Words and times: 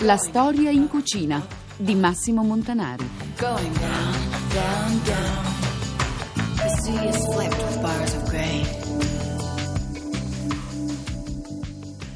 La 0.00 0.18
storia 0.18 0.70
in 0.70 0.88
cucina 0.88 1.44
di 1.74 1.94
Massimo 1.94 2.42
Montanari. 2.42 3.04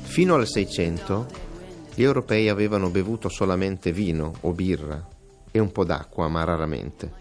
Fino 0.02 0.34
al 0.34 0.46
600 0.46 1.26
gli 1.94 2.02
europei 2.02 2.50
avevano 2.50 2.90
bevuto 2.90 3.30
solamente 3.30 3.92
vino 3.92 4.34
o 4.42 4.52
birra 4.52 5.08
e 5.50 5.58
un 5.58 5.72
po' 5.72 5.84
d'acqua, 5.84 6.28
ma 6.28 6.44
raramente. 6.44 7.12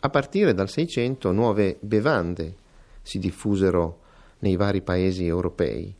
A 0.00 0.10
partire 0.10 0.52
dal 0.52 0.68
600 0.68 1.30
nuove 1.30 1.78
bevande 1.80 2.56
si 3.02 3.20
diffusero 3.20 4.00
nei 4.40 4.56
vari 4.56 4.82
paesi 4.82 5.24
europei, 5.24 5.94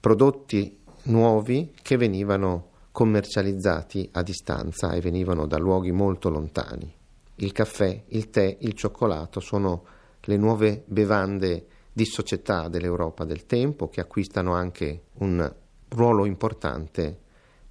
prodotti 0.00 0.78
nuovi 1.04 1.72
che 1.82 1.96
venivano 1.96 2.70
commercializzati 2.92 4.08
a 4.12 4.22
distanza 4.22 4.92
e 4.92 5.00
venivano 5.00 5.46
da 5.46 5.58
luoghi 5.58 5.90
molto 5.90 6.28
lontani. 6.28 6.92
Il 7.36 7.52
caffè, 7.52 8.04
il 8.08 8.30
tè, 8.30 8.56
il 8.60 8.74
cioccolato 8.74 9.40
sono 9.40 9.84
le 10.20 10.36
nuove 10.36 10.84
bevande 10.86 11.66
di 11.92 12.04
società 12.04 12.68
dell'Europa 12.68 13.24
del 13.24 13.46
tempo 13.46 13.88
che 13.88 14.00
acquistano 14.00 14.54
anche 14.54 15.06
un 15.14 15.52
ruolo 15.88 16.24
importante 16.24 17.20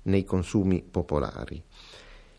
nei 0.03 0.23
consumi 0.23 0.83
popolari. 0.83 1.61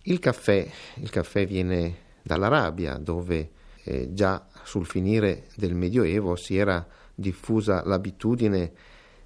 Il 0.03 0.19
caffè, 0.19 0.69
il 0.97 1.11
caffè 1.11 1.47
viene 1.47 1.97
dall'Arabia, 2.23 2.99
dove 2.99 3.51
eh, 3.85 4.13
già 4.13 4.47
sul 4.63 4.87
finire 4.87 5.47
del 5.57 5.75
Medioevo 5.75 6.37
si 6.37 6.57
era 6.57 6.87
diffusa 7.15 7.83
l'abitudine 7.85 8.73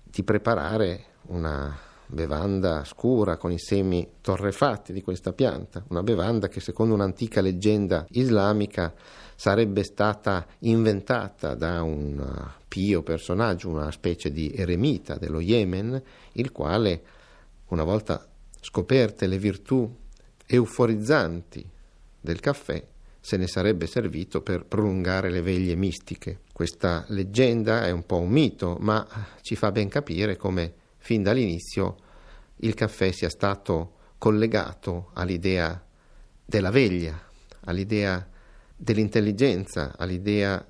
di 0.05 0.23
preparare 0.23 1.05
una 1.29 1.77
bevanda 2.11 2.85
scura 2.85 3.37
con 3.37 3.53
i 3.53 3.59
semi 3.59 4.09
torrefatti 4.21 4.93
di 4.93 5.03
questa 5.03 5.33
pianta, 5.33 5.85
una 5.89 6.03
bevanda 6.03 6.49
che 6.49 6.61
secondo 6.61 6.95
un'antica 6.95 7.41
leggenda 7.41 8.07
islamica 8.11 8.95
sarebbe 9.35 9.85
stata 9.85 10.47
inventata 10.61 11.55
da 11.55 11.83
un 11.83 12.51
pio 12.67 13.03
personaggio, 13.03 13.69
una 13.69 13.91
specie 13.91 14.31
di 14.31 14.51
eremita 14.55 15.17
dello 15.17 15.41
Yemen, 15.41 16.03
il 16.33 16.51
quale, 16.51 17.03
una 17.69 17.85
volta 17.85 18.27
scoperte 18.61 19.27
le 19.27 19.39
virtù 19.39 19.95
euforizzanti 20.47 21.69
del 22.21 22.41
caffè, 22.41 22.83
se 23.21 23.37
ne 23.37 23.47
sarebbe 23.47 23.87
servito 23.87 24.41
per 24.41 24.65
prolungare 24.65 25.31
le 25.31 25.43
veglie 25.43 25.75
mistiche. 25.75 26.41
Questa 26.53 27.05
leggenda 27.09 27.85
è 27.85 27.91
un 27.91 28.07
po' 28.07 28.19
un 28.19 28.31
mito, 28.31 28.79
ma 28.81 29.07
ci 29.43 29.55
fa 29.55 29.71
ben 29.71 29.89
capire 29.89 30.37
come 30.37 30.78
fin 30.99 31.23
dall'inizio 31.23 31.97
il 32.57 32.75
caffè 32.75 33.13
sia 33.13 33.31
stato 33.31 33.95
collegato 34.19 35.11
all'idea 35.15 35.83
della 36.45 36.71
veglia, 36.71 37.21
all'idea 37.65 38.27
dell'intelligenza, 38.77 39.95
all'idea 39.97 40.65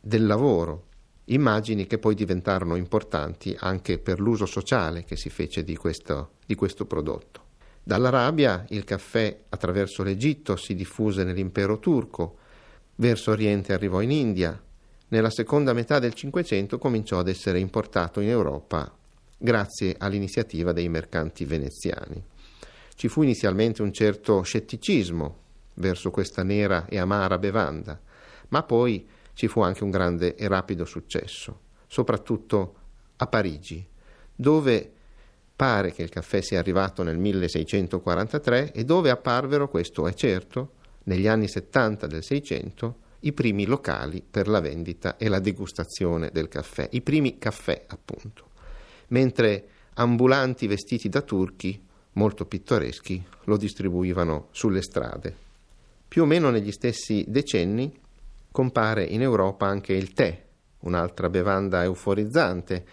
del 0.00 0.26
lavoro, 0.26 0.86
immagini 1.26 1.86
che 1.86 1.98
poi 1.98 2.14
diventarono 2.14 2.76
importanti 2.76 3.54
anche 3.58 3.98
per 3.98 4.20
l'uso 4.20 4.46
sociale 4.46 5.04
che 5.04 5.16
si 5.16 5.30
fece 5.30 5.62
di 5.62 5.76
questo, 5.76 6.32
di 6.44 6.54
questo 6.54 6.86
prodotto. 6.86 7.46
Dall'Arabia 7.82 8.64
il 8.70 8.84
caffè 8.84 9.44
attraverso 9.48 10.02
l'Egitto 10.02 10.56
si 10.56 10.74
diffuse 10.74 11.24
nell'impero 11.24 11.78
turco, 11.78 12.38
verso 12.96 13.30
oriente 13.30 13.72
arrivò 13.72 14.00
in 14.00 14.10
India, 14.10 14.60
nella 15.08 15.30
seconda 15.30 15.72
metà 15.72 15.98
del 15.98 16.14
Cinquecento 16.14 16.78
cominciò 16.78 17.18
ad 17.18 17.28
essere 17.28 17.58
importato 17.58 18.20
in 18.20 18.28
Europa 18.28 18.92
grazie 19.38 19.94
all'iniziativa 19.98 20.72
dei 20.72 20.88
mercanti 20.88 21.44
veneziani. 21.44 22.22
Ci 22.94 23.08
fu 23.08 23.22
inizialmente 23.22 23.80
un 23.80 23.92
certo 23.92 24.42
scetticismo 24.42 25.36
verso 25.74 26.10
questa 26.10 26.42
nera 26.42 26.86
e 26.86 26.98
amara 26.98 27.38
bevanda, 27.38 27.98
ma 28.48 28.62
poi 28.64 29.08
ci 29.32 29.48
fu 29.48 29.60
anche 29.60 29.84
un 29.84 29.90
grande 29.90 30.34
e 30.34 30.48
rapido 30.48 30.84
successo, 30.84 31.60
soprattutto 31.86 32.74
a 33.16 33.26
Parigi, 33.26 33.86
dove 34.34 34.92
Pare 35.58 35.90
che 35.90 36.04
il 36.04 36.08
caffè 36.08 36.40
sia 36.40 36.60
arrivato 36.60 37.02
nel 37.02 37.18
1643 37.18 38.70
e 38.70 38.84
dove 38.84 39.10
apparvero, 39.10 39.68
questo 39.68 40.06
è 40.06 40.14
certo, 40.14 40.74
negli 41.06 41.26
anni 41.26 41.48
70 41.48 42.06
del 42.06 42.22
600, 42.22 42.96
i 43.22 43.32
primi 43.32 43.66
locali 43.66 44.22
per 44.22 44.46
la 44.46 44.60
vendita 44.60 45.16
e 45.16 45.26
la 45.26 45.40
degustazione 45.40 46.30
del 46.32 46.46
caffè, 46.46 46.86
i 46.92 47.02
primi 47.02 47.38
caffè 47.38 47.86
appunto, 47.88 48.47
mentre 49.08 49.68
ambulanti 49.94 50.66
vestiti 50.66 51.08
da 51.08 51.22
turchi, 51.22 51.80
molto 52.12 52.46
pittoreschi, 52.46 53.22
lo 53.44 53.56
distribuivano 53.56 54.48
sulle 54.50 54.82
strade. 54.82 55.34
Più 56.06 56.22
o 56.22 56.26
meno 56.26 56.50
negli 56.50 56.72
stessi 56.72 57.24
decenni 57.28 57.92
compare 58.50 59.04
in 59.04 59.22
Europa 59.22 59.66
anche 59.66 59.92
il 59.92 60.12
tè, 60.12 60.44
un'altra 60.80 61.28
bevanda 61.28 61.82
euforizzante, 61.84 62.84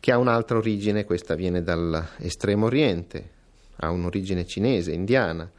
che 0.00 0.12
ha 0.12 0.18
un'altra 0.18 0.58
origine, 0.58 1.04
questa 1.04 1.34
viene 1.34 1.62
dall'estremo 1.62 2.66
oriente, 2.66 3.30
ha 3.76 3.90
un'origine 3.90 4.44
cinese, 4.44 4.92
indiana, 4.92 5.50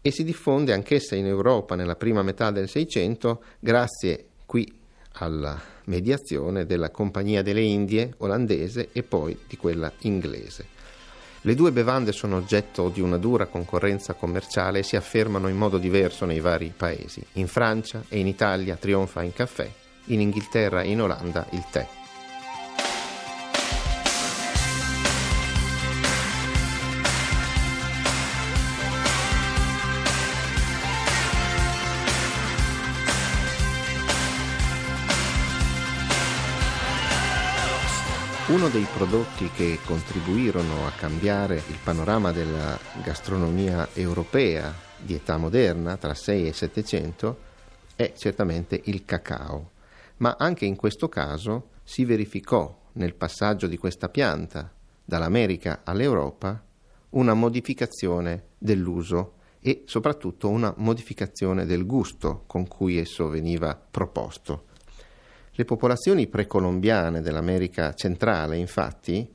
e 0.00 0.10
si 0.10 0.24
diffonde 0.24 0.72
anch'essa 0.72 1.16
in 1.16 1.26
Europa 1.26 1.74
nella 1.74 1.96
prima 1.96 2.22
metà 2.22 2.50
del 2.50 2.68
Seicento 2.68 3.42
grazie 3.58 4.26
qui 4.46 4.72
alla 5.14 5.74
mediazione 5.86 6.66
della 6.66 6.90
Compagnia 6.90 7.42
delle 7.42 7.62
Indie 7.62 8.14
olandese 8.18 8.90
e 8.92 9.02
poi 9.02 9.36
di 9.46 9.56
quella 9.56 9.92
inglese. 10.00 10.74
Le 11.42 11.54
due 11.54 11.70
bevande 11.70 12.12
sono 12.12 12.36
oggetto 12.36 12.88
di 12.88 13.00
una 13.00 13.18
dura 13.18 13.46
concorrenza 13.46 14.14
commerciale 14.14 14.80
e 14.80 14.82
si 14.82 14.96
affermano 14.96 15.48
in 15.48 15.56
modo 15.56 15.78
diverso 15.78 16.24
nei 16.24 16.40
vari 16.40 16.72
paesi. 16.76 17.24
In 17.34 17.46
Francia 17.46 18.02
e 18.08 18.18
in 18.18 18.26
Italia 18.26 18.76
trionfa 18.76 19.22
il 19.22 19.32
caffè, 19.32 19.70
in 20.06 20.20
Inghilterra 20.20 20.82
e 20.82 20.90
in 20.90 21.02
Olanda 21.02 21.46
il 21.52 21.64
tè. 21.70 22.05
Uno 38.56 38.68
dei 38.70 38.86
prodotti 38.90 39.50
che 39.50 39.78
contribuirono 39.84 40.86
a 40.86 40.90
cambiare 40.90 41.56
il 41.56 41.76
panorama 41.84 42.32
della 42.32 42.78
gastronomia 43.04 43.86
europea 43.92 44.72
di 44.96 45.12
età 45.12 45.36
moderna, 45.36 45.98
tra 45.98 46.14
6 46.14 46.48
e 46.48 46.52
700, 46.54 47.38
è 47.96 48.14
certamente 48.16 48.80
il 48.84 49.04
cacao. 49.04 49.72
Ma 50.16 50.36
anche 50.38 50.64
in 50.64 50.74
questo 50.74 51.10
caso 51.10 51.68
si 51.84 52.06
verificò 52.06 52.74
nel 52.92 53.14
passaggio 53.14 53.66
di 53.66 53.76
questa 53.76 54.08
pianta 54.08 54.72
dall'America 55.04 55.82
all'Europa 55.84 56.64
una 57.10 57.34
modificazione 57.34 58.44
dell'uso 58.56 59.34
e 59.60 59.82
soprattutto 59.84 60.48
una 60.48 60.72
modificazione 60.78 61.66
del 61.66 61.84
gusto 61.84 62.44
con 62.46 62.66
cui 62.66 62.96
esso 62.96 63.28
veniva 63.28 63.76
proposto. 63.76 64.65
Le 65.58 65.64
popolazioni 65.64 66.26
precolombiane 66.26 67.22
dell'America 67.22 67.94
centrale, 67.94 68.58
infatti, 68.58 69.26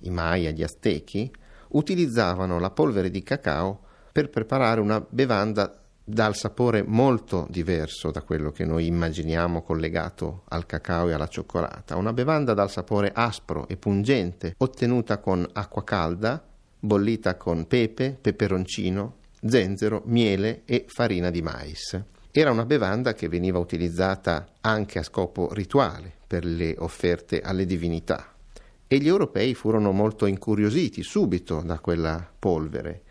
i 0.00 0.10
Maya, 0.10 0.50
gli 0.50 0.62
Aztechi, 0.62 1.32
utilizzavano 1.68 2.58
la 2.58 2.70
polvere 2.70 3.08
di 3.08 3.22
cacao 3.22 3.80
per 4.12 4.28
preparare 4.28 4.82
una 4.82 5.02
bevanda 5.08 5.74
dal 6.04 6.36
sapore 6.36 6.82
molto 6.82 7.46
diverso 7.48 8.10
da 8.10 8.20
quello 8.20 8.50
che 8.50 8.66
noi 8.66 8.88
immaginiamo 8.88 9.62
collegato 9.62 10.42
al 10.48 10.66
cacao 10.66 11.08
e 11.08 11.14
alla 11.14 11.28
cioccolata, 11.28 11.96
una 11.96 12.12
bevanda 12.12 12.52
dal 12.52 12.70
sapore 12.70 13.10
aspro 13.14 13.66
e 13.66 13.78
pungente, 13.78 14.56
ottenuta 14.58 15.16
con 15.16 15.48
acqua 15.50 15.82
calda, 15.82 16.44
bollita 16.78 17.36
con 17.36 17.66
pepe, 17.66 18.18
peperoncino, 18.20 19.16
zenzero, 19.46 20.02
miele 20.04 20.60
e 20.66 20.84
farina 20.88 21.30
di 21.30 21.40
mais. 21.40 21.98
Era 22.32 22.52
una 22.52 22.64
bevanda 22.64 23.12
che 23.12 23.28
veniva 23.28 23.58
utilizzata 23.58 24.46
anche 24.60 25.00
a 25.00 25.02
scopo 25.02 25.52
rituale 25.52 26.12
per 26.24 26.44
le 26.44 26.76
offerte 26.78 27.40
alle 27.40 27.66
divinità 27.66 28.34
e 28.86 28.98
gli 28.98 29.08
europei 29.08 29.52
furono 29.54 29.90
molto 29.90 30.26
incuriositi 30.26 31.02
subito 31.02 31.60
da 31.60 31.80
quella 31.80 32.24
polvere, 32.38 33.02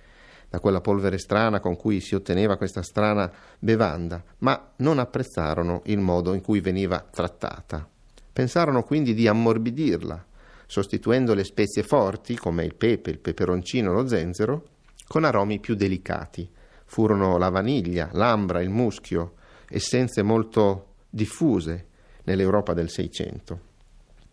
da 0.49 0.61
quella 0.61 0.79
polvere 0.79 1.17
strana 1.17 1.59
con 1.59 1.75
cui 1.75 1.99
si 1.99 2.15
otteneva 2.15 2.55
questa 2.55 2.81
strana 2.81 3.29
bevanda, 3.59 4.23
ma 4.37 4.71
non 4.77 4.99
apprezzarono 4.99 5.81
il 5.87 5.99
modo 5.99 6.33
in 6.33 6.39
cui 6.39 6.61
veniva 6.61 7.05
trattata. 7.11 7.85
Pensarono 8.31 8.83
quindi 8.83 9.13
di 9.13 9.27
ammorbidirla, 9.27 10.25
sostituendo 10.65 11.33
le 11.33 11.43
spezie 11.43 11.83
forti 11.83 12.37
come 12.37 12.63
il 12.63 12.75
pepe, 12.75 13.09
il 13.09 13.19
peperoncino, 13.19 13.91
lo 13.91 14.07
zenzero, 14.07 14.63
con 15.07 15.25
aromi 15.25 15.59
più 15.59 15.75
delicati. 15.75 16.49
Furono 16.89 17.37
la 17.37 17.49
vaniglia, 17.49 18.09
l'ambra, 18.13 18.63
il 18.63 18.71
muschio, 18.71 19.33
essenze 19.69 20.23
molto 20.23 20.95
diffuse 21.07 21.85
nell'Europa 22.23 22.73
del 22.73 22.89
Seicento. 22.89 23.59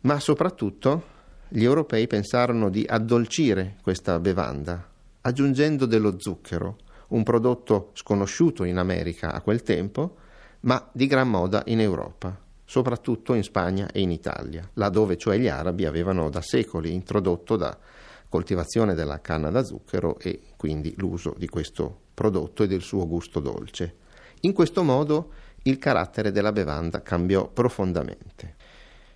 Ma 0.01 0.19
soprattutto 0.21 1.15
gli 1.49 1.65
europei 1.65 2.07
pensarono 2.07 2.71
di 2.71 2.83
addolcire 2.89 3.77
questa 3.83 4.19
bevanda, 4.19 4.89
aggiungendo 5.21 5.85
dello 5.85 6.19
zucchero, 6.19 6.79
un 7.09 7.25
prodotto 7.25 7.91
sconosciuto 7.93 8.65
in 8.65 8.79
America 8.79 9.35
a 9.35 9.43
quel 9.43 9.63
tempo, 9.63 10.17
ma 10.61 10.89
di 10.93 11.07
gran 11.07 11.29
moda 11.29 11.63
in 11.67 11.81
Europa, 11.81 12.41
soprattutto 12.65 13.35
in 13.35 13.43
Spagna 13.43 13.91
e 13.93 14.01
in 14.01 14.11
Italia, 14.11 14.67
laddove 14.73 15.19
cioè 15.19 15.37
gli 15.37 15.49
arabi 15.49 15.85
avevano 15.85 16.31
da 16.31 16.41
secoli 16.41 16.95
introdotto 16.95 17.57
la 17.57 17.77
coltivazione 18.29 18.95
della 18.95 19.21
canna 19.21 19.51
da 19.51 19.65
zucchero 19.65 20.19
e 20.19 20.41
quindi 20.57 20.95
l'uso 20.97 21.35
di 21.37 21.49
questo 21.49 22.01
prodotto 22.15 22.63
e 22.63 22.67
del 22.67 22.83
suo 22.83 23.07
gusto 23.07 23.41
dolce. 23.41 23.97
In 24.41 24.53
questo 24.53 24.83
modo 24.83 25.33
il 25.63 25.79
carattere 25.79 26.31
della 26.31 26.53
bevanda 26.53 27.03
cambiò 27.03 27.49
profondamente. 27.49 28.55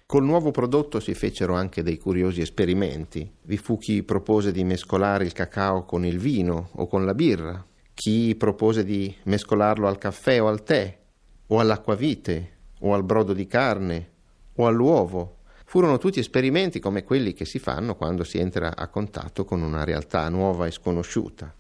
Col 0.07 0.25
nuovo 0.25 0.51
prodotto 0.51 0.99
si 0.99 1.15
fecero 1.15 1.55
anche 1.55 1.85
dei 1.85 1.97
curiosi 1.97 2.41
esperimenti. 2.41 3.33
Vi 3.43 3.57
fu 3.57 3.79
chi 3.79 4.03
propose 4.03 4.51
di 4.51 4.65
mescolare 4.65 5.25
il 5.25 5.33
cacao 5.33 5.85
con 5.85 6.05
il 6.05 6.19
vino 6.19 6.71
o 6.73 6.89
con 6.89 7.05
la 7.05 7.15
birra, 7.15 7.65
chi 7.95 8.35
propose 8.35 8.83
di 8.83 9.15
mescolarlo 9.25 9.87
al 9.87 9.99
caffè 9.99 10.43
o 10.43 10.49
al 10.49 10.65
tè, 10.65 10.99
o 11.47 11.61
all'acquavite, 11.61 12.57
o 12.81 12.95
al 12.95 13.05
brodo 13.05 13.33
di 13.33 13.47
carne, 13.47 14.11
o 14.57 14.67
all'uovo. 14.67 15.37
Furono 15.70 15.99
tutti 15.99 16.19
esperimenti 16.19 16.81
come 16.81 17.05
quelli 17.05 17.32
che 17.32 17.44
si 17.44 17.61
fanno 17.61 17.94
quando 17.94 18.25
si 18.25 18.38
entra 18.38 18.75
a 18.75 18.88
contatto 18.88 19.44
con 19.44 19.62
una 19.62 19.84
realtà 19.84 20.28
nuova 20.28 20.67
e 20.67 20.72
sconosciuta. 20.72 21.55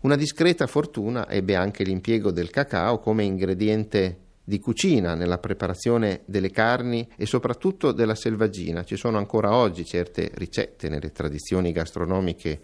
Una 0.00 0.16
discreta 0.16 0.66
fortuna 0.66 1.30
ebbe 1.30 1.54
anche 1.54 1.84
l'impiego 1.84 2.32
del 2.32 2.50
cacao 2.50 2.98
come 2.98 3.22
ingrediente 3.22 4.18
di 4.42 4.58
cucina 4.58 5.14
nella 5.14 5.38
preparazione 5.38 6.22
delle 6.24 6.50
carni 6.50 7.08
e 7.16 7.24
soprattutto 7.24 7.92
della 7.92 8.16
selvaggina. 8.16 8.82
Ci 8.82 8.96
sono 8.96 9.16
ancora 9.16 9.54
oggi 9.54 9.84
certe 9.84 10.28
ricette 10.34 10.88
nelle 10.88 11.12
tradizioni 11.12 11.70
gastronomiche 11.70 12.60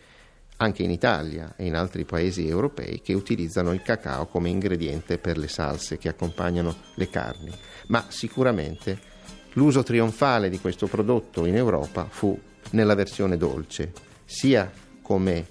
anche 0.57 0.83
in 0.83 0.91
Italia 0.91 1.55
e 1.57 1.65
in 1.65 1.77
altri 1.77 2.05
paesi 2.05 2.49
europei 2.49 3.01
che 3.01 3.15
utilizzano 3.15 3.73
il 3.73 3.83
cacao 3.83 4.27
come 4.27 4.49
ingrediente 4.49 5.19
per 5.19 5.39
le 5.39 5.47
salse 5.47 5.97
che 5.97 6.09
accompagnano 6.09 6.75
le 6.97 7.09
carni. 7.09 7.53
Ma 7.87 8.05
sicuramente 8.09 9.12
l'uso 9.55 9.83
trionfale 9.83 10.49
di 10.49 10.61
questo 10.61 10.87
prodotto 10.87 11.47
in 11.47 11.57
Europa 11.57 12.07
fu 12.09 12.39
nella 12.71 12.95
versione 12.95 13.37
dolce, 13.37 13.93
sia 14.25 14.71
come 15.03 15.47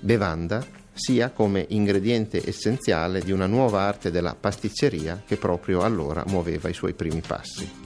bevanda 0.00 0.64
sia 0.96 1.30
come 1.30 1.66
ingrediente 1.68 2.42
essenziale 2.46 3.20
di 3.20 3.30
una 3.30 3.46
nuova 3.46 3.82
arte 3.82 4.10
della 4.10 4.34
pasticceria 4.34 5.22
che 5.26 5.36
proprio 5.36 5.82
allora 5.82 6.24
muoveva 6.26 6.70
i 6.70 6.74
suoi 6.74 6.94
primi 6.94 7.20
passi. 7.20 7.84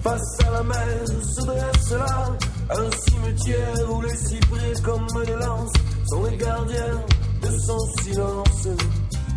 face 0.00 0.46
à 0.46 0.50
la 0.50 0.62
mer 0.62 1.06
se 1.06 1.44
dresse 1.44 1.98
là 1.98 2.36
un 2.70 2.90
cimetière 3.06 3.90
où 3.90 4.00
les 4.00 4.16
cyprès 4.16 4.80
comme 4.82 5.06
des 5.26 5.34
lances 5.34 5.87
sont 6.08 6.24
les 6.24 6.36
gardiens 6.36 7.04
de 7.42 7.58
son 7.58 7.78
silence. 8.02 8.68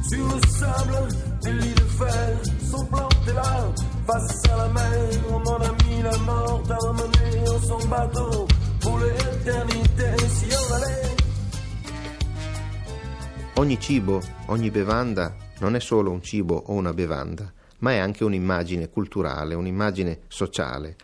Sur 0.09 0.25
le 0.25 0.47
sable, 0.47 1.07
des 1.43 1.51
lits 1.53 1.73
de 1.73 1.81
fer 1.81 2.37
sont 2.69 2.85
plantés 2.85 3.33
là 3.33 3.71
face 4.07 4.43
à 4.49 4.57
la 4.57 4.67
mer, 4.69 5.09
mon 5.29 5.55
ami 5.55 6.01
la 6.03 6.17
mort 6.19 6.63
a 6.69 6.77
emmené 6.87 7.49
en 7.49 7.59
son 7.59 7.87
bateau 7.87 8.47
pour 8.81 8.97
l'éternité 8.99 10.17
si 10.29 10.47
on 10.55 10.73
allait. 10.75 11.15
Ogni 13.55 13.77
cibo, 13.79 14.21
ogni 14.47 14.71
bevanda 14.71 15.35
non 15.59 15.75
è 15.75 15.79
solo 15.79 16.11
un 16.11 16.21
cibo 16.21 16.63
o 16.67 16.73
una 16.73 16.93
bevanda, 16.93 17.51
ma 17.79 17.91
è 17.91 17.97
anche 17.97 18.23
un'immagine 18.23 18.89
culturale, 18.89 19.55
un'immagine 19.55 20.21
sociale. 20.27 20.95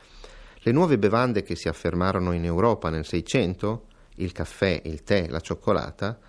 Le 0.61 0.71
nuove 0.71 0.97
bevande 0.97 1.43
che 1.43 1.55
si 1.55 1.67
affermarono 1.67 2.33
in 2.33 2.43
Europa 2.43 2.89
nel 2.89 3.05
Seicento, 3.05 3.83
il 4.17 4.31
caffè, 4.31 4.81
il 4.85 5.03
tè, 5.03 5.27
la 5.27 5.39
cioccolata, 5.39 6.19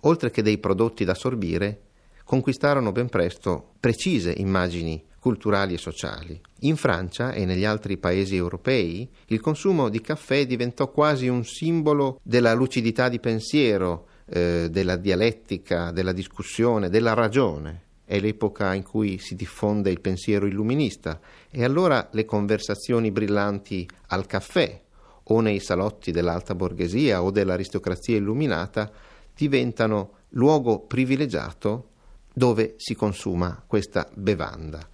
oltre 0.00 0.30
che 0.30 0.42
dei 0.42 0.58
prodotti 0.58 1.04
da 1.04 1.14
sorbire, 1.14 1.82
conquistarono 2.24 2.92
ben 2.92 3.08
presto 3.08 3.72
precise 3.80 4.32
immagini 4.36 5.02
culturali 5.18 5.74
e 5.74 5.78
sociali. 5.78 6.40
In 6.60 6.76
Francia 6.76 7.32
e 7.32 7.44
negli 7.44 7.64
altri 7.64 7.98
paesi 7.98 8.36
europei 8.36 9.08
il 9.26 9.40
consumo 9.40 9.88
di 9.88 10.00
caffè 10.00 10.46
diventò 10.46 10.90
quasi 10.90 11.28
un 11.28 11.44
simbolo 11.44 12.20
della 12.22 12.52
lucidità 12.54 13.08
di 13.08 13.18
pensiero, 13.18 14.06
eh, 14.26 14.68
della 14.70 14.96
dialettica, 14.96 15.90
della 15.90 16.12
discussione, 16.12 16.88
della 16.88 17.14
ragione. 17.14 17.82
È 18.04 18.18
l'epoca 18.20 18.74
in 18.74 18.84
cui 18.84 19.18
si 19.18 19.34
diffonde 19.34 19.90
il 19.90 20.00
pensiero 20.00 20.46
illuminista 20.46 21.20
e 21.50 21.64
allora 21.64 22.08
le 22.12 22.24
conversazioni 22.24 23.10
brillanti 23.10 23.86
al 24.08 24.26
caffè 24.26 24.80
o 25.28 25.40
nei 25.40 25.60
salotti 25.60 26.10
dell'alta 26.10 26.54
borghesia 26.54 27.22
o 27.22 27.30
dell'aristocrazia 27.30 28.16
illuminata 28.16 28.90
diventano 29.34 30.12
luogo 30.30 30.80
privilegiato 30.80 31.88
dove 32.32 32.74
si 32.76 32.94
consuma 32.94 33.62
questa 33.66 34.08
bevanda. 34.14 34.86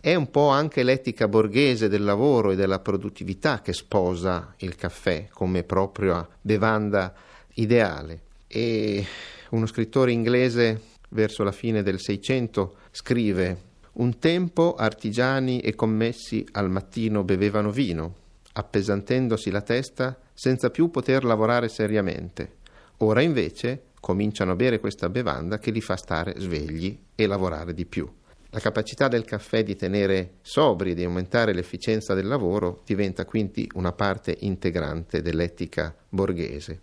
È 0.00 0.14
un 0.14 0.30
po' 0.30 0.48
anche 0.48 0.82
l'etica 0.82 1.26
borghese 1.26 1.88
del 1.88 2.04
lavoro 2.04 2.52
e 2.52 2.56
della 2.56 2.78
produttività 2.78 3.60
che 3.60 3.72
sposa 3.72 4.54
il 4.58 4.76
caffè 4.76 5.28
come 5.32 5.64
propria 5.64 6.26
bevanda 6.40 7.12
ideale. 7.54 8.22
E 8.46 9.04
uno 9.50 9.66
scrittore 9.66 10.12
inglese 10.12 10.80
verso 11.10 11.42
la 11.42 11.52
fine 11.52 11.82
del 11.82 12.00
Seicento 12.00 12.76
scrive 12.92 13.64
un 13.94 14.18
tempo 14.18 14.74
artigiani 14.74 15.60
e 15.60 15.74
commessi 15.74 16.46
al 16.52 16.70
mattino 16.70 17.24
bevevano 17.24 17.70
vino, 17.70 18.14
appesantendosi 18.58 19.50
la 19.50 19.60
testa 19.60 20.18
senza 20.32 20.70
più 20.70 20.90
poter 20.90 21.24
lavorare 21.24 21.68
seriamente. 21.68 22.64
Ora 22.98 23.20
invece 23.20 23.88
cominciano 24.00 24.52
a 24.52 24.56
bere 24.56 24.80
questa 24.80 25.10
bevanda 25.10 25.58
che 25.58 25.70
li 25.70 25.80
fa 25.80 25.96
stare 25.96 26.34
svegli 26.38 26.98
e 27.14 27.26
lavorare 27.26 27.74
di 27.74 27.84
più. 27.84 28.10
La 28.50 28.60
capacità 28.60 29.08
del 29.08 29.24
caffè 29.24 29.62
di 29.62 29.76
tenere 29.76 30.36
sobri 30.40 30.92
e 30.92 30.94
di 30.94 31.04
aumentare 31.04 31.52
l'efficienza 31.52 32.14
del 32.14 32.26
lavoro 32.26 32.80
diventa 32.86 33.26
quindi 33.26 33.68
una 33.74 33.92
parte 33.92 34.34
integrante 34.40 35.20
dell'etica 35.20 35.94
borghese. 36.08 36.80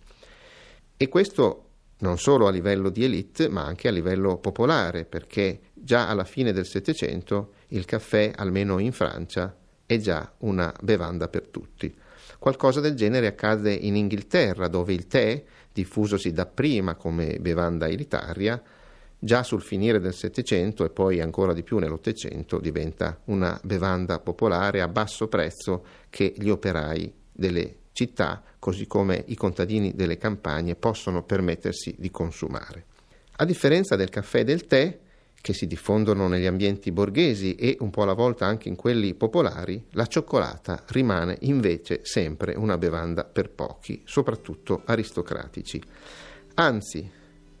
E 0.96 1.08
questo 1.08 1.70
non 1.98 2.18
solo 2.18 2.46
a 2.46 2.50
livello 2.50 2.90
di 2.90 3.02
elite, 3.04 3.48
ma 3.48 3.64
anche 3.64 3.88
a 3.88 3.90
livello 3.90 4.36
popolare, 4.36 5.04
perché 5.04 5.60
già 5.72 6.08
alla 6.08 6.24
fine 6.24 6.52
del 6.52 6.66
Settecento 6.66 7.54
il 7.68 7.84
caffè, 7.84 8.30
almeno 8.36 8.78
in 8.78 8.92
Francia, 8.92 9.56
è 9.86 9.96
già 9.98 10.32
una 10.38 10.74
bevanda 10.80 11.28
per 11.28 11.48
tutti. 11.48 11.94
Qualcosa 12.38 12.80
del 12.80 12.94
genere 12.94 13.26
accade 13.26 13.72
in 13.72 13.96
Inghilterra, 13.96 14.68
dove 14.68 14.92
il 14.92 15.06
tè, 15.06 15.42
diffusosi 15.72 16.32
dapprima 16.32 16.94
come 16.94 17.38
bevanda 17.40 17.88
elitaria, 17.88 18.62
già 19.18 19.42
sul 19.42 19.62
finire 19.62 20.00
del 20.00 20.12
Settecento 20.12 20.84
e 20.84 20.90
poi 20.90 21.20
ancora 21.20 21.54
di 21.54 21.62
più 21.62 21.78
nell'Ottocento 21.78 22.60
diventa 22.60 23.18
una 23.24 23.58
bevanda 23.62 24.18
popolare 24.20 24.82
a 24.82 24.88
basso 24.88 25.28
prezzo 25.28 25.84
che 26.10 26.34
gli 26.36 26.50
operai 26.50 27.12
delle 27.32 27.76
città, 27.92 28.42
così 28.58 28.86
come 28.86 29.24
i 29.28 29.34
contadini 29.34 29.94
delle 29.94 30.18
campagne, 30.18 30.74
possono 30.74 31.22
permettersi 31.22 31.94
di 31.98 32.10
consumare. 32.10 32.86
A 33.36 33.44
differenza 33.44 33.96
del 33.96 34.10
caffè 34.10 34.40
e 34.40 34.44
del 34.44 34.66
tè, 34.66 34.98
che 35.44 35.52
si 35.52 35.66
diffondono 35.66 36.26
negli 36.26 36.46
ambienti 36.46 36.90
borghesi 36.90 37.54
e 37.54 37.76
un 37.80 37.90
po' 37.90 38.04
alla 38.04 38.14
volta 38.14 38.46
anche 38.46 38.70
in 38.70 38.76
quelli 38.76 39.12
popolari, 39.12 39.84
la 39.90 40.06
cioccolata 40.06 40.84
rimane 40.86 41.36
invece 41.40 42.00
sempre 42.02 42.54
una 42.56 42.78
bevanda 42.78 43.24
per 43.24 43.50
pochi, 43.50 44.00
soprattutto 44.06 44.80
aristocratici. 44.86 45.82
Anzi, 46.54 47.10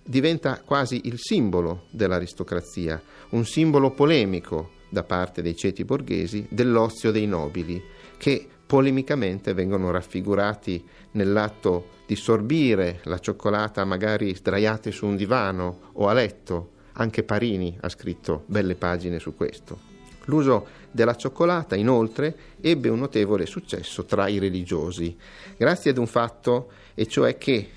diventa 0.02 0.62
quasi 0.64 1.02
il 1.04 1.18
simbolo 1.18 1.84
dell'aristocrazia, 1.90 3.02
un 3.32 3.44
simbolo 3.44 3.90
polemico 3.90 4.70
da 4.88 5.02
parte 5.02 5.42
dei 5.42 5.54
ceti 5.54 5.84
borghesi 5.84 6.46
dell'ozio 6.48 7.10
dei 7.10 7.26
nobili, 7.26 7.82
che 8.16 8.48
polemicamente 8.64 9.52
vengono 9.52 9.90
raffigurati 9.90 10.82
nell'atto 11.10 11.88
di 12.06 12.16
sorbire 12.16 13.00
la 13.04 13.18
cioccolata 13.18 13.84
magari 13.84 14.34
sdraiati 14.34 14.90
su 14.90 15.04
un 15.04 15.16
divano 15.16 15.90
o 15.92 16.08
a 16.08 16.14
letto. 16.14 16.72
Anche 16.94 17.22
Parini 17.22 17.76
ha 17.80 17.88
scritto 17.88 18.44
belle 18.46 18.74
pagine 18.74 19.18
su 19.18 19.34
questo. 19.34 19.92
L'uso 20.26 20.66
della 20.90 21.16
cioccolata, 21.16 21.74
inoltre, 21.76 22.36
ebbe 22.60 22.88
un 22.88 22.98
notevole 22.98 23.46
successo 23.46 24.04
tra 24.04 24.28
i 24.28 24.38
religiosi, 24.38 25.16
grazie 25.56 25.90
ad 25.90 25.98
un 25.98 26.06
fatto, 26.06 26.70
e 26.94 27.06
cioè 27.06 27.36
che, 27.36 27.68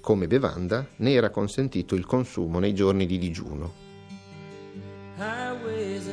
come 0.00 0.26
bevanda, 0.26 0.86
ne 0.96 1.12
era 1.12 1.30
consentito 1.30 1.94
il 1.94 2.06
consumo 2.06 2.58
nei 2.58 2.74
giorni 2.74 3.06
di 3.06 3.18
digiuno. 3.18 3.80
highways 5.18 6.08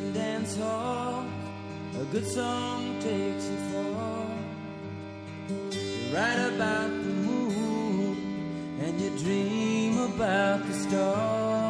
and 8.81 8.99
you 9.01 9.09
dream 9.17 9.97
about 9.97 10.65
the 10.65 10.73
stars. 10.73 11.68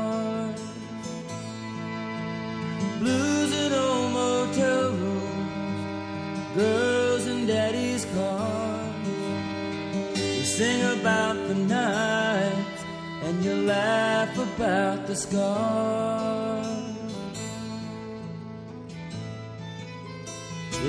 Laugh 13.70 14.36
about 14.38 15.06
the 15.06 15.16
scars. 15.16 16.68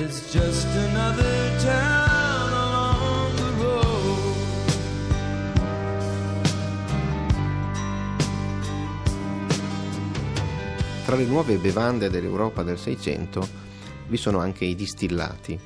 It's 0.01 0.33
just 0.33 0.67
another 0.89 1.59
town 1.61 2.53
along 2.53 3.35
the 3.37 3.51
road. 3.63 4.35
Tra 11.05 11.17
le 11.17 11.25
nuove 11.25 11.57
bevande 11.59 12.09
dell'Europa 12.09 12.63
del 12.63 12.79
Seicento 12.79 13.47
vi 14.09 14.17
sono 14.17 14.39
anche 14.39 14.65
i 14.65 14.75
distillati. 14.75 15.59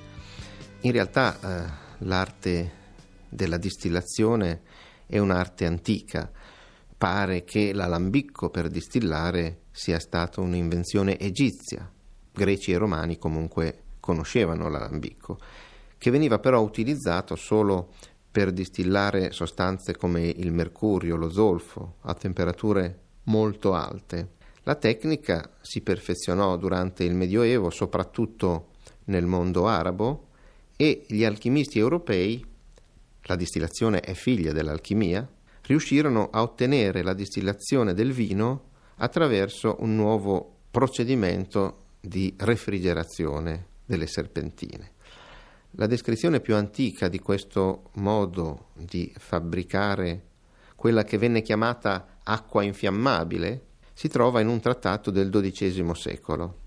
In 0.81 0.91
realtà 0.91 1.39
eh, 1.39 1.65
l'arte 1.99 2.73
della 3.29 3.59
distillazione 3.59 4.63
è 5.07 5.19
un'arte 5.19 5.65
antica. 5.65 6.29
Pare 7.05 7.45
che 7.45 7.75
l'alambicco 7.75 8.49
per 8.49 8.69
distillare 8.69 9.65
sia 9.73 9.99
stata 9.99 10.41
un'invenzione 10.41 11.19
egizia. 11.19 11.87
Greci 12.33 12.73
e 12.73 12.79
romani 12.79 13.19
comunque 13.19 13.83
conoscevano 14.01 14.71
l'alambicco, 14.71 15.39
che 15.99 16.11
veniva 16.11 16.39
però 16.39 16.63
utilizzato 16.63 17.37
solo 17.37 17.93
per 18.31 18.53
distillare 18.53 19.33
sostanze 19.33 19.95
come 19.95 20.23
il 20.23 20.51
mercurio, 20.51 21.17
lo 21.17 21.29
zolfo, 21.29 21.97
a 22.05 22.15
temperature 22.15 23.01
molto 23.25 23.75
alte. 23.75 24.37
La 24.63 24.75
tecnica 24.75 25.57
si 25.61 25.83
perfezionò 25.83 26.57
durante 26.57 27.05
il 27.05 27.15
Medioevo, 27.15 27.69
soprattutto 27.69 28.69
nel 29.05 29.27
mondo 29.27 29.69
arabo, 29.69 30.29
e 30.75 31.05
gli 31.07 31.23
alchimisti 31.23 31.79
europei, 31.79 32.43
la 33.25 33.37
distillazione 33.37 34.01
è 34.01 34.15
figlia 34.15 34.53
dell'alchimia, 34.53 35.29
riuscirono 35.67 36.29
a 36.31 36.43
ottenere 36.43 37.03
la 37.03 37.15
distillazione 37.15 37.95
del 37.95 38.13
vino 38.13 38.71
attraverso 38.97 39.77
un 39.81 39.95
nuovo 39.95 40.59
procedimento 40.71 41.83
di 42.01 42.35
refrigerazione 42.39 43.67
delle 43.85 44.07
serpentine. 44.07 44.93
La 45.73 45.87
descrizione 45.87 46.41
più 46.41 46.55
antica 46.55 47.09
di 47.09 47.19
questo 47.19 47.91
modo 47.95 48.69
di 48.75 49.13
fabbricare 49.17 50.23
quella 50.77 51.03
che 51.03 51.19
venne 51.19 51.43
chiamata 51.43 52.19
acqua 52.23 52.63
infiammabile 52.63 53.67
si 53.93 54.09
trova 54.09 54.41
in 54.41 54.49
un 54.49 54.61
trattato 54.61 55.11
del 55.11 55.31
XII 55.31 55.95
secolo. 55.95 56.59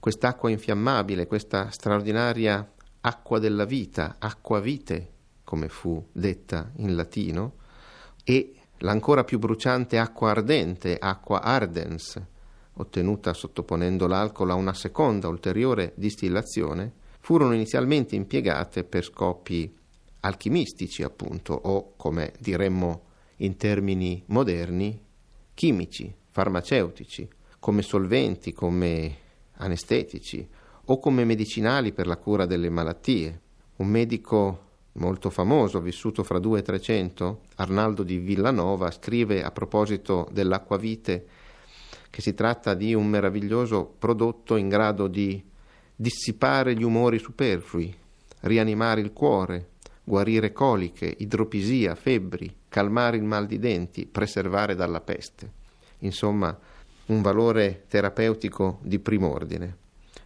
Quest'acqua 0.00 0.50
infiammabile, 0.50 1.26
questa 1.26 1.70
straordinaria 1.70 2.72
acqua 3.00 3.38
della 3.38 3.64
vita, 3.64 4.16
acqua 4.18 4.60
vite, 4.60 5.12
come 5.44 5.68
fu 5.68 6.04
detta 6.12 6.70
in 6.76 6.94
latino, 6.94 7.54
e 8.28 8.52
l'ancora 8.80 9.24
più 9.24 9.38
bruciante 9.38 9.96
acqua 9.96 10.32
ardente, 10.32 10.98
acqua 10.98 11.40
ardens, 11.40 12.20
ottenuta 12.74 13.32
sottoponendo 13.32 14.06
l'alcol 14.06 14.50
a 14.50 14.54
una 14.54 14.74
seconda 14.74 15.28
ulteriore 15.28 15.94
distillazione, 15.96 16.92
furono 17.20 17.54
inizialmente 17.54 18.16
impiegate 18.16 18.84
per 18.84 19.04
scopi 19.04 19.74
alchimistici, 20.20 21.02
appunto, 21.02 21.54
o 21.54 21.94
come 21.96 22.34
diremmo 22.38 23.04
in 23.36 23.56
termini 23.56 24.22
moderni, 24.26 25.02
chimici, 25.54 26.14
farmaceutici, 26.28 27.26
come 27.58 27.80
solventi, 27.80 28.52
come 28.52 29.16
anestetici 29.52 30.46
o 30.84 30.98
come 30.98 31.24
medicinali 31.24 31.92
per 31.92 32.06
la 32.06 32.18
cura 32.18 32.44
delle 32.44 32.68
malattie. 32.68 33.40
Un 33.76 33.86
medico 33.86 34.66
molto 34.98 35.30
famoso, 35.30 35.80
vissuto 35.80 36.22
fra 36.22 36.38
2 36.38 36.58
e 36.58 36.62
300, 36.62 37.40
Arnaldo 37.56 38.02
di 38.02 38.18
Villanova, 38.18 38.90
scrive 38.90 39.42
a 39.42 39.50
proposito 39.50 40.28
dell'acquavite 40.30 41.26
che 42.10 42.20
si 42.20 42.34
tratta 42.34 42.74
di 42.74 42.94
un 42.94 43.06
meraviglioso 43.06 43.84
prodotto 43.98 44.56
in 44.56 44.68
grado 44.68 45.08
di 45.08 45.42
dissipare 45.94 46.74
gli 46.74 46.82
umori 46.82 47.18
superflui, 47.18 47.94
rianimare 48.40 49.00
il 49.00 49.12
cuore, 49.12 49.70
guarire 50.04 50.52
coliche, 50.52 51.14
idropisia, 51.18 51.94
febbri, 51.94 52.54
calmare 52.68 53.16
il 53.16 53.24
mal 53.24 53.46
di 53.46 53.58
denti, 53.58 54.06
preservare 54.06 54.74
dalla 54.74 55.00
peste. 55.00 55.52
Insomma, 55.98 56.56
un 57.06 57.22
valore 57.22 57.84
terapeutico 57.88 58.78
di 58.82 58.98
prim'ordine. 58.98 59.76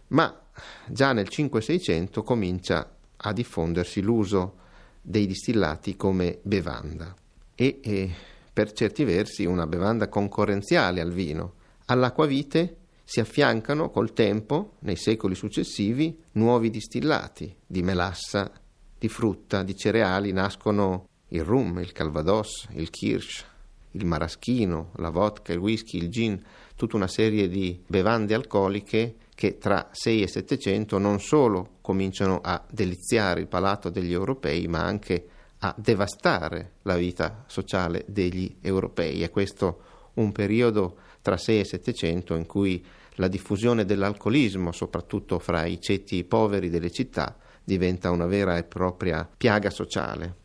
Ma 0.07 0.41
già 0.87 1.11
nel 1.13 1.27
5-600 1.29 2.23
comincia 2.23 2.95
a 3.17 3.33
diffondersi 3.33 4.01
l'uso 4.01 4.61
dei 5.05 5.27
distillati 5.27 5.97
come 5.97 6.39
bevanda 6.41 7.13
e, 7.53 7.79
e 7.83 8.11
per 8.53 8.71
certi 8.71 9.03
versi 9.03 9.45
una 9.45 9.67
bevanda 9.67 10.07
concorrenziale 10.07 11.01
al 11.01 11.11
vino. 11.11 11.55
All'acquavite 11.85 12.77
si 13.03 13.19
affiancano 13.19 13.89
col 13.89 14.13
tempo, 14.13 14.75
nei 14.79 14.95
secoli 14.95 15.35
successivi, 15.35 16.17
nuovi 16.33 16.69
distillati 16.69 17.53
di 17.65 17.83
melassa, 17.83 18.49
di 18.97 19.09
frutta, 19.09 19.63
di 19.63 19.75
cereali, 19.75 20.31
nascono 20.31 21.09
il 21.27 21.43
rum, 21.43 21.79
il 21.79 21.91
calvados, 21.91 22.67
il 22.71 22.89
kirsch, 22.89 23.45
il 23.91 24.05
maraschino, 24.05 24.91
la 24.95 25.09
vodka, 25.09 25.51
il 25.51 25.59
whisky, 25.59 25.97
il 25.97 26.09
gin, 26.09 26.41
tutta 26.75 26.95
una 26.95 27.07
serie 27.07 27.49
di 27.49 27.79
bevande 27.85 28.33
alcoliche 28.33 29.15
che 29.35 29.57
tra 29.57 29.89
6 29.91 30.21
e 30.21 30.27
700 30.27 30.97
non 30.97 31.19
solo 31.19 31.77
cominciano 31.81 32.39
a 32.41 32.63
deliziare 32.69 33.41
il 33.41 33.47
palato 33.47 33.89
degli 33.89 34.13
europei, 34.13 34.67
ma 34.67 34.83
anche 34.83 35.27
a 35.59 35.73
devastare 35.77 36.73
la 36.83 36.95
vita 36.95 37.45
sociale 37.47 38.03
degli 38.07 38.57
europei. 38.61 39.23
È 39.23 39.29
questo 39.29 40.11
un 40.15 40.31
periodo 40.31 40.97
tra 41.21 41.37
6 41.37 41.59
e 41.59 41.65
700 41.65 42.35
in 42.35 42.45
cui 42.45 42.85
la 43.17 43.27
diffusione 43.27 43.85
dell'alcolismo, 43.85 44.71
soprattutto 44.71 45.39
fra 45.39 45.65
i 45.65 45.79
ceti 45.79 46.23
poveri 46.23 46.69
delle 46.69 46.91
città, 46.91 47.37
diventa 47.63 48.11
una 48.11 48.25
vera 48.25 48.57
e 48.57 48.63
propria 48.63 49.27
piaga 49.35 49.69
sociale. 49.69 50.41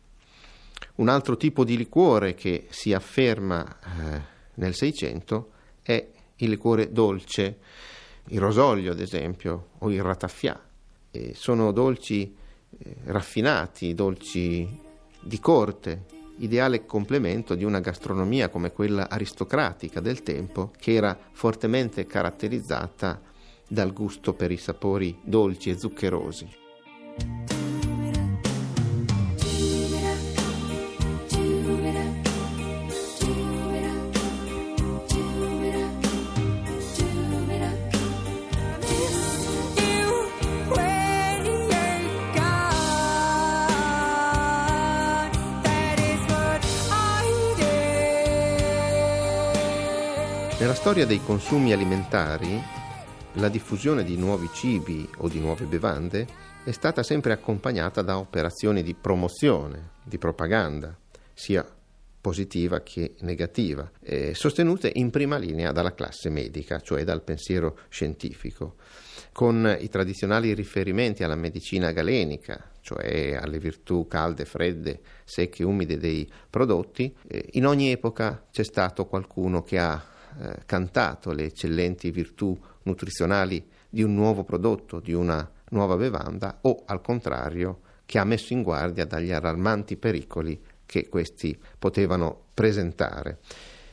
Un 0.95 1.09
altro 1.09 1.35
tipo 1.35 1.63
di 1.63 1.77
liquore 1.77 2.33
che 2.35 2.67
si 2.69 2.93
afferma 2.93 3.65
eh, 3.65 4.21
nel 4.55 4.73
600 4.73 5.51
è 5.81 6.07
il 6.37 6.49
liquore 6.49 6.91
dolce, 6.91 7.57
il 8.29 8.39
rosolio 8.39 8.91
ad 8.91 8.99
esempio, 8.99 9.69
o 9.79 9.91
il 9.91 10.01
rataffià. 10.01 10.59
E 11.11 11.33
sono 11.35 11.71
dolci 11.71 12.35
eh, 12.77 12.95
raffinati, 13.05 13.93
dolci 13.93 14.67
di 15.21 15.39
corte, 15.39 16.05
ideale 16.37 16.85
complemento 16.85 17.55
di 17.55 17.63
una 17.63 17.79
gastronomia 17.79 18.49
come 18.49 18.71
quella 18.71 19.09
aristocratica 19.09 19.99
del 19.99 20.23
tempo, 20.23 20.71
che 20.77 20.93
era 20.93 21.17
fortemente 21.31 22.05
caratterizzata 22.05 23.21
dal 23.67 23.93
gusto 23.93 24.33
per 24.33 24.51
i 24.51 24.57
sapori 24.57 25.17
dolci 25.23 25.69
e 25.69 25.77
zuccherosi. 25.77 27.58
Nella 50.59 50.73
storia 50.73 51.05
dei 51.05 51.23
consumi 51.23 51.71
alimentari, 51.71 52.61
la 53.35 53.47
diffusione 53.47 54.03
di 54.03 54.17
nuovi 54.17 54.49
cibi 54.51 55.07
o 55.19 55.29
di 55.29 55.39
nuove 55.39 55.63
bevande 55.63 56.27
è 56.65 56.71
stata 56.71 57.01
sempre 57.01 57.31
accompagnata 57.31 58.01
da 58.01 58.17
operazioni 58.17 58.83
di 58.83 58.93
promozione, 58.93 59.91
di 60.03 60.17
propaganda, 60.17 60.93
sia 61.33 61.65
positiva 62.19 62.81
che 62.81 63.15
negativa, 63.21 63.89
eh, 64.01 64.33
sostenute 64.35 64.91
in 64.95 65.11
prima 65.11 65.37
linea 65.37 65.71
dalla 65.71 65.93
classe 65.93 66.29
medica, 66.29 66.81
cioè 66.81 67.05
dal 67.05 67.23
pensiero 67.23 67.79
scientifico, 67.87 68.75
con 69.31 69.77
i 69.79 69.87
tradizionali 69.87 70.53
riferimenti 70.53 71.23
alla 71.23 71.35
medicina 71.35 71.93
galenica, 71.93 72.69
cioè 72.81 73.33
alle 73.33 73.59
virtù 73.59 74.07
calde, 74.07 74.43
fredde, 74.43 74.99
secche, 75.23 75.63
umide 75.63 75.97
dei 75.97 76.29
prodotti. 76.49 77.15
Eh, 77.29 77.47
in 77.53 77.65
ogni 77.65 77.91
epoca 77.91 78.45
c'è 78.51 78.63
stato 78.63 79.05
qualcuno 79.05 79.63
che 79.63 79.79
ha 79.79 80.17
eh, 80.41 80.65
cantato 80.65 81.31
le 81.31 81.45
eccellenti 81.45 82.11
virtù 82.11 82.57
nutrizionali 82.83 83.65
di 83.89 84.03
un 84.03 84.13
nuovo 84.13 84.43
prodotto, 84.43 84.99
di 84.99 85.13
una 85.13 85.49
nuova 85.69 85.97
bevanda, 85.97 86.59
o 86.61 86.83
al 86.85 87.01
contrario 87.01 87.81
che 88.05 88.19
ha 88.19 88.23
messo 88.23 88.53
in 88.53 88.63
guardia 88.63 89.05
dagli 89.05 89.31
allarmanti 89.31 89.97
pericoli 89.97 90.59
che 90.85 91.07
questi 91.09 91.57
potevano 91.77 92.45
presentare. 92.53 93.39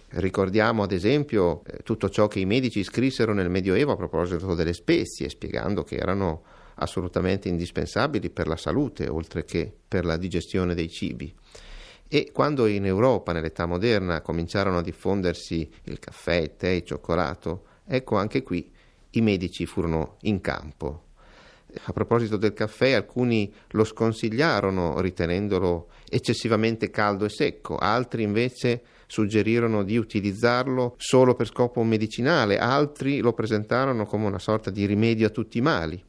Ricordiamo 0.08 0.82
ad 0.82 0.92
esempio 0.92 1.62
eh, 1.64 1.82
tutto 1.82 2.08
ciò 2.08 2.28
che 2.28 2.38
i 2.38 2.46
medici 2.46 2.82
scrissero 2.82 3.34
nel 3.34 3.50
Medioevo 3.50 3.92
a 3.92 3.96
proposito 3.96 4.54
delle 4.54 4.72
spezie, 4.72 5.28
spiegando 5.28 5.82
che 5.82 5.96
erano 5.96 6.42
assolutamente 6.76 7.48
indispensabili 7.48 8.30
per 8.30 8.46
la 8.46 8.56
salute, 8.56 9.08
oltre 9.08 9.44
che 9.44 9.70
per 9.86 10.04
la 10.04 10.16
digestione 10.16 10.74
dei 10.74 10.88
cibi. 10.88 11.34
E 12.08 12.30
quando 12.32 12.66
in 12.66 12.86
Europa, 12.86 13.32
nell'età 13.32 13.66
moderna, 13.66 14.20
cominciarono 14.20 14.78
a 14.78 14.82
diffondersi 14.82 15.68
il 15.84 15.98
caffè, 15.98 16.34
il 16.34 16.56
tè, 16.56 16.68
il 16.68 16.84
cioccolato, 16.84 17.64
ecco 17.86 18.16
anche 18.16 18.42
qui 18.42 18.70
i 19.10 19.20
medici 19.20 19.66
furono 19.66 20.16
in 20.22 20.40
campo 20.40 21.06
a 21.84 21.92
proposito 21.92 22.36
del 22.36 22.52
caffè, 22.52 22.92
alcuni 22.92 23.52
lo 23.70 23.84
sconsigliarono 23.84 25.00
ritenendolo 25.00 25.88
eccessivamente 26.08 26.90
caldo 26.90 27.24
e 27.24 27.28
secco, 27.28 27.76
altri 27.76 28.22
invece 28.22 28.82
suggerirono 29.06 29.82
di 29.84 29.96
utilizzarlo 29.96 30.94
solo 30.96 31.34
per 31.34 31.46
scopo 31.46 31.82
medicinale, 31.82 32.58
altri 32.58 33.18
lo 33.18 33.32
presentarono 33.32 34.06
come 34.06 34.26
una 34.26 34.38
sorta 34.38 34.70
di 34.70 34.86
rimedio 34.86 35.26
a 35.26 35.30
tutti 35.30 35.58
i 35.58 35.62
mali. 35.62 36.02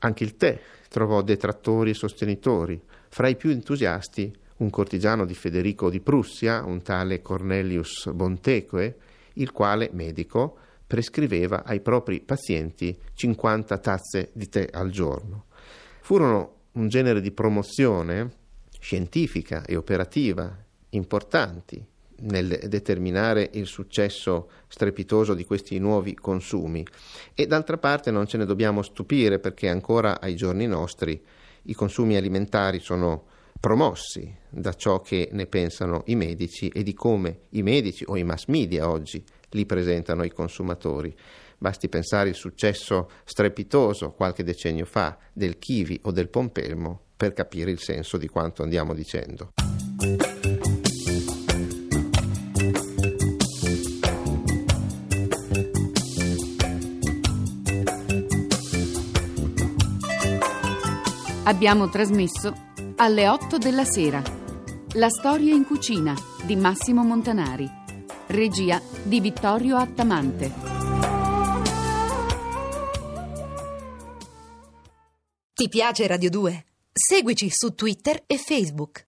Anche 0.00 0.24
il 0.24 0.36
tè 0.36 0.60
trovò 0.88 1.22
detrattori 1.22 1.90
e 1.90 1.94
sostenitori. 1.94 2.80
Fra 3.08 3.28
i 3.28 3.36
più 3.36 3.50
entusiasti 3.50 4.32
un 4.58 4.70
cortigiano 4.70 5.24
di 5.24 5.34
Federico 5.34 5.90
di 5.90 6.00
Prussia, 6.00 6.64
un 6.64 6.82
tale 6.82 7.22
Cornelius 7.22 8.10
Bonteque, 8.12 8.96
il 9.34 9.52
quale, 9.52 9.90
medico, 9.92 10.56
prescriveva 10.86 11.64
ai 11.64 11.80
propri 11.80 12.20
pazienti 12.20 12.96
50 13.14 13.78
tazze 13.78 14.30
di 14.32 14.48
tè 14.48 14.68
al 14.72 14.90
giorno. 14.90 15.44
Furono 16.00 16.54
un 16.72 16.88
genere 16.88 17.20
di 17.20 17.30
promozione 17.30 18.30
scientifica 18.80 19.64
e 19.64 19.76
operativa 19.76 20.56
importanti 20.90 21.84
nel 22.20 22.64
determinare 22.68 23.50
il 23.52 23.66
successo 23.66 24.50
strepitoso 24.66 25.34
di 25.34 25.44
questi 25.44 25.78
nuovi 25.78 26.14
consumi 26.14 26.84
e 27.34 27.46
d'altra 27.46 27.78
parte 27.78 28.10
non 28.10 28.26
ce 28.26 28.38
ne 28.38 28.44
dobbiamo 28.44 28.82
stupire 28.82 29.38
perché 29.38 29.68
ancora 29.68 30.20
ai 30.20 30.34
giorni 30.34 30.66
nostri 30.66 31.22
i 31.64 31.74
consumi 31.74 32.16
alimentari 32.16 32.80
sono 32.80 33.24
promossi 33.60 34.34
da 34.48 34.72
ciò 34.72 35.00
che 35.00 35.28
ne 35.32 35.46
pensano 35.46 36.02
i 36.06 36.14
medici 36.14 36.68
e 36.68 36.82
di 36.82 36.94
come 36.94 37.40
i 37.50 37.62
medici 37.62 38.04
o 38.06 38.16
i 38.16 38.24
mass 38.24 38.46
media 38.46 38.88
oggi 38.88 39.22
li 39.50 39.66
presentano 39.66 40.22
ai 40.22 40.30
consumatori. 40.30 41.14
Basti 41.58 41.88
pensare 41.88 42.28
al 42.28 42.34
successo 42.34 43.10
strepitoso 43.24 44.12
qualche 44.12 44.44
decennio 44.44 44.84
fa 44.84 45.18
del 45.32 45.58
kiwi 45.58 46.00
o 46.04 46.12
del 46.12 46.28
pompelmo 46.28 47.00
per 47.16 47.32
capire 47.32 47.70
il 47.72 47.80
senso 47.80 48.16
di 48.16 48.28
quanto 48.28 48.62
andiamo 48.62 48.94
dicendo. 48.94 49.52
Abbiamo 61.44 61.88
trasmesso 61.88 62.66
alle 63.00 63.28
8 63.28 63.58
della 63.58 63.84
sera 63.84 64.20
La 64.94 65.08
storia 65.08 65.54
in 65.54 65.64
cucina 65.64 66.16
di 66.42 66.56
Massimo 66.56 67.04
Montanari. 67.04 67.70
Regia 68.26 68.82
di 69.04 69.20
Vittorio 69.20 69.76
Attamante. 69.76 70.52
Ti 75.52 75.68
piace 75.68 76.06
Radio 76.08 76.28
2? 76.28 76.64
Seguici 76.92 77.48
su 77.50 77.74
Twitter 77.74 78.24
e 78.26 78.36
Facebook. 78.36 79.06